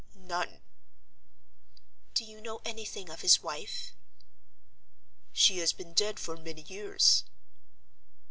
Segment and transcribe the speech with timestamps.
[0.15, 0.61] "None."
[2.15, 3.91] "Do you know anything of his wife?"
[5.31, 7.23] "She has been dead for many years."